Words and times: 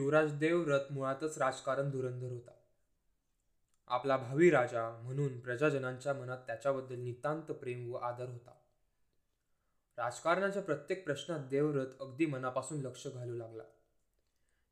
युवराज 0.00 0.38
देवव्रत 0.38 0.80
मुळातच 0.90 1.38
राजकारण 1.38 1.90
धुरंधर 1.90 2.28
होता. 2.28 2.50
आपला 3.86 4.16
भावी 4.16 4.50
राजा 4.50 5.00
म्हणून 5.02 5.40
प्रजाजनांच्या 5.40 6.14
मनात 6.14 6.38
त्याच्याबद्दल 6.38 6.94
नितांत 6.94 7.42
प्रेम 7.42 7.90
व 7.90 7.96
आदर 7.96 8.28
होता. 8.28 8.50
राजकारणाच्या 9.96 10.62
प्रत्येक 10.62 11.04
प्रश्नात 11.04 11.40
देवव्रत 11.40 11.86
अगदी 12.00 12.26
मनापासून 12.26 12.80
लक्ष 12.80 13.06
घालू 13.06 13.34
लागला. 13.34 13.62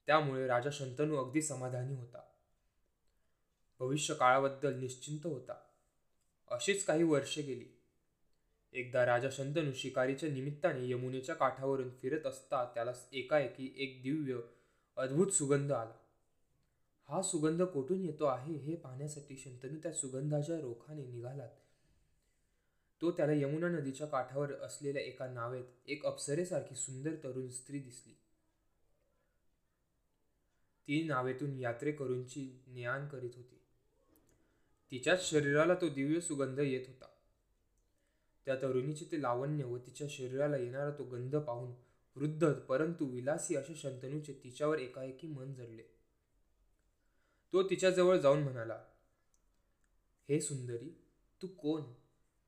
त्यामुळे 0.07 0.47
राजा 0.47 0.71
शंतनू 0.73 1.17
अगदी 1.17 1.43
समाधानी 1.43 1.95
होता. 1.95 2.23
भविष्य 3.81 4.15
काळाबद्दल 4.15 4.75
निश्चिंत 4.75 5.27
होता. 5.27 5.55
अशीच 6.51 6.85
काही 6.85 7.03
वर्षे 7.03 7.43
गेली. 7.43 7.83
एकदा 8.73 9.07
राजा 9.07 9.29
शंतनू 9.33 9.73
शिकारीच्या 9.73 10.29
निमित्ताने 10.29 10.91
यमुनेच्या 10.91 11.35
काठावरून 11.35 11.91
फिरत 11.91 12.27
असता 12.27 12.65
त्याला 12.65 12.93
एकाएकी 13.13 13.75
एक 13.77 14.03
दिव्य 14.03 14.39
अद्भुत 14.99 15.31
सुगंध 15.31 15.73
आला. 15.73 15.95
हा 17.09 17.23
सुगंध 17.23 17.63
कोठून 17.63 18.05
येतो 18.05 18.25
आहे 18.25 18.55
हे 18.55 18.77
पाहण्यासाठी 18.77 19.37
शंतनू 19.37 19.79
त्या 19.83 19.93
सुगंधाच्या 19.93 20.61
रोखाने 20.61 21.07
निघालात. 21.07 21.49
तो 23.03 23.11
त्याला 23.11 23.33
यमुना 23.33 23.69
नदीच्या 23.69 24.07
काठावर 24.07 24.53
असलेल्या 24.53 25.03
एका 25.03 25.27
नावेत 25.27 25.65
एक 25.87 26.07
अप्सरेसारखी 26.07 26.75
सुंदर 26.75 27.15
तरुण 27.15 27.49
स्त्री 27.49 27.79
दिसली. 27.79 28.13
ती 30.89 31.03
नावेतून 31.03 31.59
यात्रेकरूंची 31.59 32.65
ज्ञान 32.67 33.09
करीत 33.09 33.31
होती. 33.37 33.61
तिच्याच 34.91 35.31
शरीराला 35.31 35.75
तो 35.75 35.89
दिव्य 35.89 36.21
सुगंध 36.21 36.59
येत 36.59 36.85
होता. 36.87 37.07
त्या 38.47 38.57
तरुणीचे 38.57 39.05
ते 39.13 39.23
लावण्य 39.23 39.65
व 39.65 39.79
तिच्या 39.79 40.07
शरीराला 40.11 40.57
येणारा 40.57 40.91
तो 40.91 41.05
गंध 41.05 41.37
पाहून 41.37 41.88
वृद्ध 42.19 42.53
परंतु 42.53 43.05
विलासी 43.05 43.57
असे 43.57 43.75
शंतनूचे 43.75 44.41
तिच्यावर 44.45 44.79
एकाएकी 44.79 45.27
मन 45.27 45.55
जडले. 45.55 45.83
तो 47.53 47.63
तिच्याजवळ 47.63 48.17
जाऊन 48.17 48.39
म्हणाला 48.39 48.85
हे 50.29 50.41
सुंदरी 50.41 51.05
तू 51.43 51.47
कोण? 51.47 51.83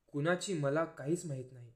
कुणाची 0.07 0.53
मला 0.53 0.85
काहीच 0.85 1.25
माहीत 1.25 1.45
नाही. 1.51 1.73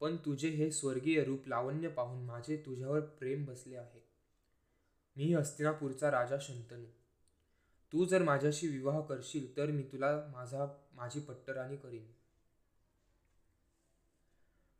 पण 0.00 0.16
तुझे 0.16 0.48
हे 0.48 0.70
स्वर्गीय 0.70 1.24
रूप 1.24 1.48
लावण्य 1.48 1.88
पाहून 1.88 2.22
माझे 2.22 2.62
तुझ्यावर 2.66 3.00
प्रेम 3.00 3.44
बसले 3.44 3.76
आहे. 3.76 4.00
मी 5.16 5.34
हस्तिनापूरचा 5.34 6.10
राजा 6.10 6.36
शंतनू. 6.40 6.86
तू 7.92 8.04
जर 8.04 8.22
माझ्याशी 8.22 8.68
विवाह 8.68 9.00
करशील 9.00 9.56
तर 9.56 9.66
मी 9.66 9.82
तुला 9.82 10.26
माझा 10.32 10.66
माझी 10.92 11.20
पट्टराणी 11.20 11.76
करीन. 11.76 12.12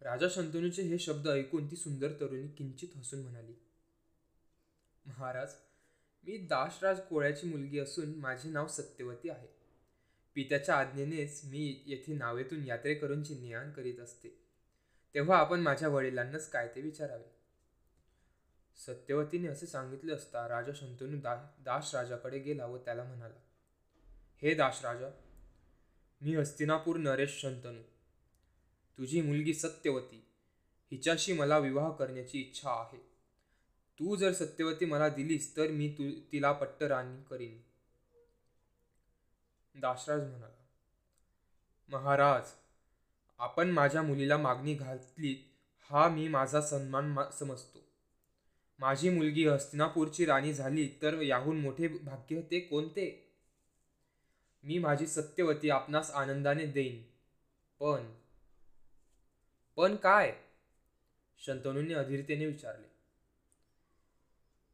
राजा 0.02 0.26
शंतनूचे 0.30 0.82
हे 0.82 0.98
शब्द 0.98 1.28
ऐकून 1.28 1.70
ती 1.70 1.76
सुंदर 1.76 2.12
तरुणी 2.12 2.48
किंचित 2.48 2.88
हसून 2.96 3.22
म्हणाली 3.22 3.54
महाराज 5.06 5.54
मी 6.24 6.36
दासराज 6.38 7.00
कोळ्याची 7.00 7.46
मुलगी 7.46 7.78
असून 7.78 8.14
माझे 8.14 8.50
नाव 8.50 8.66
सत्यवती 8.66 9.30
आहे. 9.30 9.46
पित्याच्या 10.34 10.74
आज्ञेनेच 10.74 11.40
मी 11.44 11.82
येथे 11.86 12.14
नावेतून 12.14 12.64
यात्रेकरूंची 12.64 13.34
नियाण 13.34 13.72
करीत 13.72 14.00
असते. 14.00 14.28
तेव्हा 15.14 15.38
आपण 15.38 15.60
माझ्या 15.60 15.88
वडिलांनाच 15.88 16.50
काय 16.50 16.68
ते 16.68 16.80
विचारावे? 16.80 17.28
सत्यवतीने 18.76 19.48
असे 19.48 19.66
सांगितले 19.66 20.12
असता 20.12 20.48
राजा 20.48 20.72
शंतनू 20.74 21.20
दा 21.20 21.34
दासराजाकडे 21.58 22.38
गेला 22.38 22.66
व 22.66 22.78
त्याला 22.78 23.04
म्हणाला 23.04 23.40
हे 24.42 24.54
दासराजा 24.54 25.10
मी 26.20 26.34
हस्तिनापूर 26.36 26.96
नरेश 26.96 27.40
शंतनू. 27.40 27.82
तुझी 28.98 29.20
मुलगी 29.20 29.54
सत्यवती 29.54 30.24
हिच्याशी 30.92 31.32
मला 31.32 31.58
विवाह 31.58 31.90
करण्याची 31.90 32.40
इच्छा 32.40 32.70
आहे. 32.70 32.98
तू 34.00 34.16
जर 34.16 34.32
सत्यवती 34.32 34.84
मला 34.84 35.08
दिलीस 35.08 35.56
तर 35.56 35.70
मी 35.70 35.88
तु 35.98 36.10
तिला 36.32 36.52
पट्टराणी 36.52 37.22
करीन. 37.22 37.58
दासराज 39.74 40.20
म्हणाला 40.20 40.64
महाराज 41.88 42.42
आपण 43.38 43.70
माझ्या 43.70 44.02
मुलीला 44.02 44.36
मागणी 44.36 44.74
घातली 44.74 45.34
हा 45.90 46.08
मी 46.08 46.28
माझा 46.28 46.60
सन्मान 46.60 47.04
मा 47.04 47.30
समजतो. 47.30 47.84
माझी 48.78 49.10
मुलगी 49.10 49.46
हस्तिनापूरची 49.46 50.24
राणी 50.26 50.52
झाली 50.52 50.88
तर 51.02 51.20
याहून 51.22 51.60
मोठे 51.60 51.88
भाग्य 51.88 52.40
ते 52.40 52.60
कोणते? 52.60 53.34
मी 54.64 54.78
माझी 54.78 55.06
सत्यवती 55.06 55.70
आपणास 55.70 56.10
आनंदाने 56.10 56.66
देईन. 56.66 57.02
पण 57.80 58.06
पण 59.78 59.96
काय? 59.96 60.36
शंतनूने 61.38 61.94
अधीरतेने 61.94 62.46
विचारले. 62.46 62.86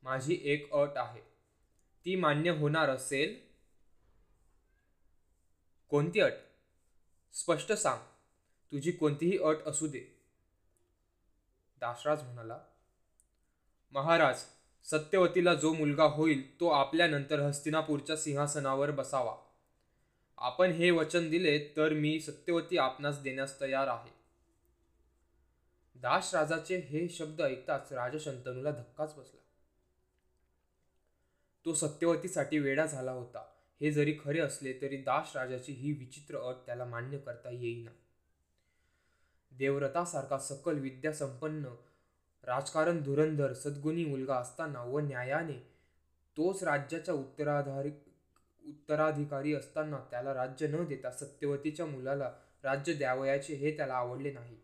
माझी 0.02 0.40
एक 0.42 0.72
अट 0.72 0.88
आहे. 0.96 1.20
ती 2.04 2.16
मान्य 2.16 2.50
होणार 2.50 2.90
असेल? 2.90 3.40
कोणती 5.88 6.20
अट? 6.20 6.32
स्पष्ट 7.32 7.72
सांग. 7.72 7.98
तुझी 8.72 8.92
कोणतीही 8.92 9.38
अट 9.38 9.56
असू 9.66 9.86
दे. 9.86 10.22
दासराज 11.80 12.22
म्हणाला 12.22 12.58
महाराज 13.92 14.44
सत्यवतीला 14.84 15.54
जो 15.54 15.72
मुलगा 15.72 16.04
होईल 16.04 16.60
तो 16.60 16.68
आपल्यानंतर 16.68 17.40
हस्तिनापूरच्या 17.40 18.16
सिंहासनावर 18.16 18.90
बसावा. 18.90 19.36
आपण 20.36 20.70
हे 20.70 20.90
वचन 20.90 21.30
दिले 21.30 21.58
तर 21.76 21.92
मी 21.92 22.20
सत्यवती 22.20 22.78
आपणास 22.78 23.18
देण्यास 23.18 23.60
तयार 23.60 23.88
आहे. 23.88 24.23
दासराजाचे 26.04 26.76
हे 26.76 27.08
शब्द 27.08 27.40
ऐकताच 27.40 27.92
राजा 27.92 28.18
शंतनूला 28.20 28.70
धक्काच 28.70 29.14
बसला. 29.14 29.40
तो 31.64 31.74
सत्यवतीसाठी 31.74 32.58
वेडा 32.58 32.86
झाला 32.86 33.12
होता. 33.12 33.46
हे 33.80 33.90
जरी 33.90 34.14
खरे 34.24 34.40
असले 34.40 34.72
तरी 34.72 34.96
दासराजाची 34.96 35.72
ही 35.72 35.92
विचित्र 35.92 36.38
अट 36.38 36.54
त्याला 36.66 36.84
मान्य 36.84 37.18
करता 37.18 37.50
येईना. 37.50 37.90
देवव्रतासारखा 39.52 40.38
सकल 40.38 40.78
विद्या 40.78 41.12
संपन्न 41.12 41.64
राजकारण 42.44 43.02
धुरंधर 43.02 43.52
सद्गुणी 43.52 44.04
मुलगा 44.04 44.36
असताना 44.36 44.82
व 44.82 44.98
न्यायाने 44.98 45.58
तोच 46.36 46.64
राज्याच्या 46.64 47.14
उत्तराधारी 47.14 47.90
उत्तराधिकारी 48.68 49.54
असताना 49.54 49.98
त्याला 50.10 50.34
राज्य 50.34 50.66
न 50.66 50.84
देता 50.84 51.10
सत्यवतीच्या 51.10 51.86
मुलाला 51.86 52.30
राज्य 52.62 52.92
द्यावयाचे 52.92 53.54
हे 53.54 53.76
त्याला 53.76 53.94
आवडले 53.94 54.32
नाही. 54.32 54.56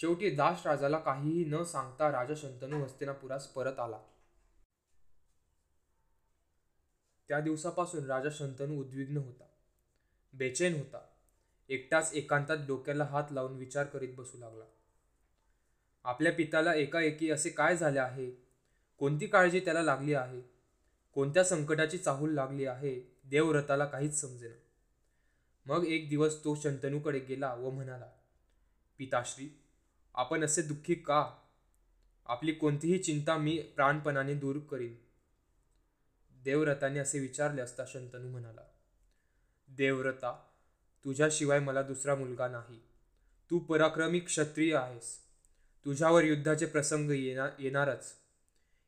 शेवटी 0.00 0.30
दास 0.30 0.66
राजाला 0.66 0.98
काहीही 0.98 1.44
न 1.44 1.62
सांगता 1.62 2.12
राजा 2.12 2.34
शंतनू 2.36 2.84
हस्तिनापुरास 2.84 3.46
परत 3.46 3.78
आला. 3.78 3.98
त्या 7.28 7.40
दिवसापासून 7.40 8.04
राजा 8.04 8.28
शंतनू 8.32 8.80
उद्विग्न 8.80 9.16
होता. 9.16 9.44
बेचैन 10.32 10.74
होता. 10.74 11.08
एकटाच 11.68 12.10
एकांतात 12.14 12.56
डोक्याला 12.66 13.04
हात 13.04 13.24
लावून 13.30 13.56
विचार 13.56 13.86
करीत 13.86 14.14
बसू 14.14 14.38
लागला. 14.38 14.64
आपल्या 16.04 16.32
पिताला 16.32 16.74
एकाएकी 16.74 17.30
असे 17.30 17.50
काय 17.50 17.76
झाले 17.76 17.98
आहे? 17.98 18.30
कोणती 18.98 19.26
काळजी 19.26 19.60
त्याला 19.60 19.82
लागली 19.82 20.14
आहे? 20.14 20.42
कोणत्या 21.14 21.44
संकटाची 21.44 21.98
चाहूल 21.98 22.34
लागली 22.34 22.64
आहे? 22.64 23.18
देवव्रताला 23.24 23.84
काहीच 23.84 24.20
समजेना. 24.20 24.56
मग 25.66 25.84
एक 25.84 26.08
दिवस 26.08 26.44
तो 26.44 26.54
शंतनूकडे 26.54 27.18
गेला 27.18 27.54
व 27.54 27.70
म्हणाला 27.70 28.06
पिताश्री 28.98 29.48
आपण 30.18 30.44
असे 30.44 30.62
दुःखी 30.62 30.94
का? 30.94 31.34
आपली 32.26 32.52
कोणतीही 32.52 32.98
चिंता 32.98 33.36
मी 33.36 33.58
प्राणपणाने 33.58 34.34
दूर 34.34 34.58
करीन. 34.58 34.96
देवव्रताने 36.42 36.98
असे 36.98 37.18
विचारले 37.18 37.62
असता 37.62 37.84
शंतनू 37.86 38.30
म्हणाला 38.30 38.60
देवव्रता 39.68 40.42
तुझ्याशिवाय 41.04 41.58
मला 41.58 41.82
दुसरा 41.82 42.14
मुलगा 42.14 42.48
नाही. 42.48 42.80
तू 43.50 43.58
पराक्रमी 43.58 44.18
क्षत्रिय 44.18 44.76
आहेस. 44.76 45.18
तुझ्यावर 45.84 46.24
युद्धाचे 46.24 46.66
प्रसंग 46.66 47.10
येणार 47.10 47.50
येणारच. 47.58 48.12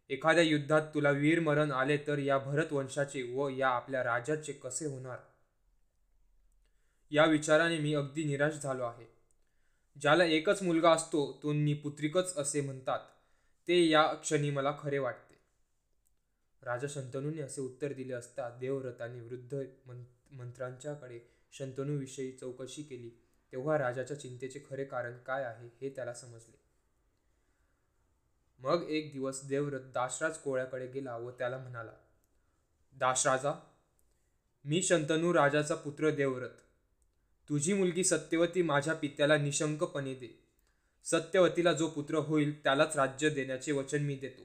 एखाद्या 0.08 0.44
युद्धात 0.44 0.82
तुला 0.94 1.10
वीरमरण 1.10 1.72
आले 1.72 1.96
तर 1.96 2.18
या 2.18 2.38
भरत 2.38 2.72
वंशाचे 2.72 3.32
व 3.34 3.48
या 3.48 3.68
आपल्या 3.68 4.04
राज्याचे 4.04 4.52
कसे 4.52 4.86
होणार? 4.86 5.18
या 7.10 7.24
विचाराने 7.24 7.78
मी 7.78 7.94
अगदी 7.94 8.24
निराश 8.24 8.54
झालो 8.54 8.82
आहे. 8.82 9.19
ज्याला 10.00 10.24
एकच 10.24 10.62
मुलगा 10.62 10.90
असतो 10.90 11.40
तो 11.42 11.52
निपुत्रिकच 11.52 12.36
असे 12.36 12.60
म्हणतात. 12.60 13.00
ते 13.68 13.88
या 13.88 14.06
क्षणी 14.14 14.50
मला 14.50 14.72
खरे 14.78 14.98
वाटते. 14.98 15.34
राजा 16.62 16.86
शंतनूने 16.90 17.42
असे 17.42 17.60
उत्तर 17.60 17.92
दिले 17.92 18.12
असता 18.12 18.48
देवव्रताने 18.50 19.20
वृद्ध 19.20 19.62
मंत्र्यांच्याकडे 20.30 21.18
शंतनूविषयी 21.52 22.32
चौकशी 22.32 22.82
केली. 22.82 23.10
तेव्हा 23.52 23.78
राजाच्या 23.78 24.20
चिंतेचे 24.20 24.60
खरे 24.70 24.84
कारण 24.84 25.18
काय 25.18 25.44
आहे 25.44 25.68
हे 25.80 25.88
त्याला 25.88 26.14
समजले. 26.14 26.58
मग 28.60 28.82
एक 28.88 29.12
दिवस 29.12 29.44
देवव्रत 29.44 29.80
दासराज 29.80 30.38
कोळ्याकडे 30.38 30.86
गेला 30.86 31.16
व 31.16 31.30
त्याला 31.30 31.58
म्हणाला 31.58 31.92
दासराजा 32.96 33.52
मी 34.64 34.82
शंतनू 34.82 35.34
राजाचा 35.34 35.74
पुत्र 35.74 36.10
देवव्रत. 36.10 36.56
तुझी 37.48 37.74
मुलगी 37.74 38.04
सत्यवती 38.04 38.62
माझ्या 38.62 38.94
पित्याला 38.94 39.36
निशंकपणे 39.36 40.14
दे. 40.14 40.28
सत्यवतीला 41.04 41.72
जो 41.72 41.88
पुत्र 41.88 42.14
होईल 42.14 42.62
त्यालाच 42.62 42.96
राज्य 42.96 43.30
देण्याचे 43.30 43.72
वचन 43.72 44.02
मी 44.02 44.14
देतो. 44.16 44.42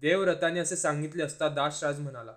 देवव्रताने 0.00 0.60
असे 0.60 0.76
सांगितले 0.76 1.22
असता 1.22 1.48
दासराज 1.48 2.00
म्हणाला 2.00 2.32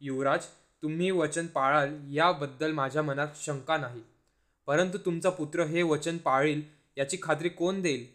युवराज 0.00 0.46
तुम्ही 0.82 1.10
वचन 1.10 1.46
पाळाल 1.46 1.98
याबद्दल 2.10 2.72
माझ्या 2.72 3.02
मनात 3.02 3.28
शंका 3.36 3.76
नाही. 3.76 4.02
परंतु 4.66 4.98
तुमचा 4.98 5.30
पुत्र 5.30 5.64
हे 5.64 5.82
वचन 5.82 6.16
पाळील 6.16 6.62
याची 6.96 7.16
खात्री 7.22 7.48
कोण 7.48 7.82
देईल? 7.82 8.06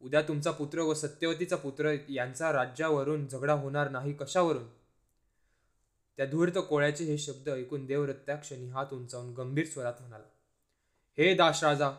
उद्या 0.00 0.22
तुमचा 0.22 0.50
पुत्र 0.50 0.80
व 0.80 0.94
सत्यवतीचा 0.94 1.56
पुत्र 1.56 1.96
यांचा 2.08 2.52
राज्यावरून 2.52 3.26
झगडा 3.26 3.52
होणार 3.52 3.90
नाही 3.90 4.12
कशावरून? 4.12 4.64
त्या 6.18 6.26
धूर्त 6.26 6.58
कोळ्याचे 6.58 7.04
हे 7.04 7.18
शब्द 7.18 7.48
ऐकून 7.48 7.86
देवरत्या 7.86 8.36
क्षणी 8.36 8.68
हात 8.68 8.86
उंचावून 8.92 9.32
गंभीर 9.34 9.66
स्वरात 9.66 10.00
म्हणाला 10.00 10.24
हे 11.18 11.34
दाशराजा 11.34 11.90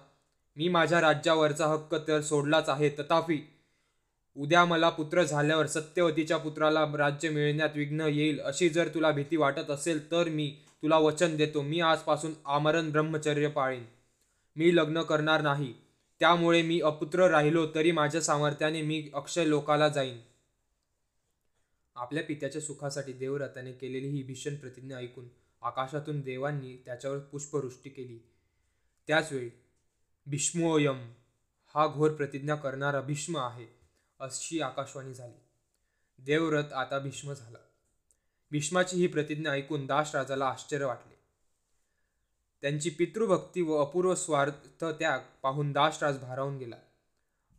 मी 0.58 0.68
माझ्या 0.68 1.02
राज्यावरचा 1.02 1.68
हक्क 1.68 1.96
तर 2.08 2.22
सोडलाच 2.22 2.70
आहे 2.70 2.90
तथापि 2.90 3.40
उद्या 4.36 4.66
मला 4.66 4.90
पुत्र 4.90 5.24
झाल्यावर 5.24 5.68
सत्यवतीच्या 5.68 6.38
पुत्राला 6.38 6.86
राज्य 6.98 7.30
मिळण्यात 7.30 7.70
विघ्न 7.76 8.02
येईल 8.02 8.40
अशी 8.40 8.70
जर 8.70 8.88
तुला 8.88 9.12
भीती 9.12 9.36
वाटत 9.36 9.72
असेल 9.72 10.12
तर 10.12 10.30
मी 10.30 10.56
तुला 10.84 10.98
वचन 10.98 11.36
देतो 11.36 11.62
मी 11.62 11.80
आजपासून 11.80 12.34
आमरण 12.46 12.92
ब्रह्मचर्य 12.92 13.48
पाळीन. 13.48 13.84
मी 14.56 14.76
लग्न 14.76 15.02
करणार 15.02 15.42
नाही 15.42 15.74
त्यामुळे 16.20 16.62
मी 16.62 16.82
अपुत्र 16.82 17.28
राहिलो 17.28 17.66
तरी 17.76 17.92
माझ्या 17.92 18.22
सामर्थ्याने 18.22 18.82
मी 18.82 19.10
अक्षय 19.14 19.46
लोकाला 19.46 19.88
जाईन. 19.88 20.18
आपल्या 22.00 22.24
पित्याच्या 22.24 22.62
सुखासाठी 22.62 23.14
देवव्रताने 23.14 23.72
केलेली 23.72 24.08
ही 24.08 24.24
भीषण 24.24 24.56
प्रतिज्ञा 24.56 24.98
ऐकून 24.98 25.28
आकाशातून 25.62 26.22
देवांनी 26.22 26.82
त्याच्यावर 26.86 27.20
पुष्पवृष्टी 27.20 27.90
केली. 27.90 28.20
त्याचवेळी 29.08 29.50
भीष्मोयम 30.26 31.12
हा 31.68 31.88
घोर 31.88 32.12
प्रतिज्ञा 32.12 32.56
करणारा 32.56 33.02
भीष्म 33.02 33.38
आहे 33.38 33.66
अशी 34.20 34.62
आकाशवाणी 34.62 35.14
झाली. 35.14 35.40
देवव्रत 36.20 36.74
आता 36.74 37.00
भीष्म 37.00 37.34
झाला. 37.34 37.58
भीष्माची 38.52 38.98
ही 38.98 39.08
प्रतिज्ञा 39.08 39.52
ऐकून 39.52 39.86
दासराजाला 39.86 40.46
आश्चर्य 40.46 40.86
वाटले. 40.86 41.16
त्यांची 42.62 42.90
पितृभक्ती 42.90 43.62
व 43.62 43.74
अपूर्व 43.74 44.16
स्वार्थ 44.16 44.86
त्याग 44.86 45.20
पाहून 45.44 45.72
दासराज 45.72 46.18
भारावून 46.18 46.58
गेला 46.58 46.76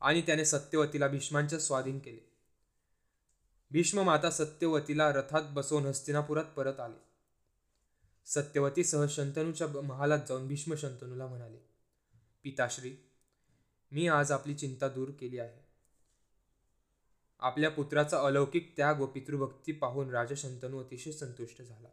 आणि 0.01 0.23
त्याने 0.23 0.45
सत्यवतीला 0.45 1.09
भीष्मांच्या 1.09 1.59
स्वाधीन 1.59 1.99
केले. 1.99 2.30
भीष्म 3.73 4.03
माता 4.03 4.31
सत्यवतीला 4.31 5.13
रथात 5.13 5.43
बसवून 5.43 5.87
हस्तिनापुरात 5.87 6.45
परत 6.45 6.81
आले. 6.81 7.03
सत्यवतीसह 8.27 9.07
शंतनूच्या 9.09 9.67
महालात 9.67 10.19
जाऊन 10.29 10.49
भीष्म 10.49 10.75
शंतनूला 10.75 11.27
म्हणाले 11.27 11.59
पिताश्री 12.43 12.97
मी 13.93 14.09
आज 14.09 14.33
आपली 14.33 14.55
चिंता 14.55 14.89
दूर 14.89 15.09
केली 15.21 15.39
आहे. 15.39 15.67
आपल्या 17.41 17.71
पुत्राचा 17.71 18.21
अलौकिक 18.21 18.75
त्याग 18.77 19.01
व 19.01 19.07
पितृभक्ती 19.07 19.73
पाहून 19.73 20.11
राजा 20.11 20.35
शंतनू 20.35 20.79
अतिशय 20.79 21.13
संतुष्ट 21.13 21.63
झाला. 21.63 21.89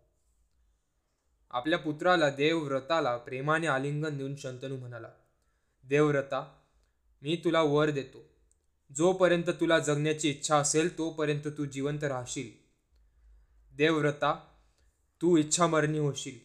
आपल्या 1.51 1.79
पुत्राला 1.79 2.29
देवव्रताला 2.29 3.17
प्रेमाने 3.17 3.67
आलिंगन 3.67 4.17
देऊन 4.17 4.35
शंतनू 4.35 4.77
म्हणाला 4.77 5.09
देवव्रता 5.83 6.55
मी 7.21 7.41
तुला 7.43 7.61
वर 7.61 7.89
देतो. 7.89 8.36
जोपर्यंत 8.95 9.49
तुला 9.49 9.79
जगण्याची 9.79 10.29
इच्छा 10.29 10.57
असेल 10.57 10.97
तोपर्यंत 10.97 11.47
तू 11.57 11.65
जिवंत 11.65 12.03
राहशील. 12.03 12.51
देवव्रता 13.75 14.47
तू 15.21 15.37
इच्छामरणी 15.37 15.97
होशील. 15.97 16.39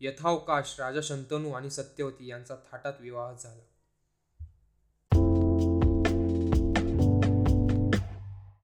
यथावकाश 0.00 0.80
राजा 0.80 1.00
शंतनू 1.02 1.52
आणि 1.52 1.70
सत्यवती 1.70 2.26
यांचा 2.26 2.54
थाटात 2.54 2.92
विवाह 3.00 3.34
झाला. 3.40 3.69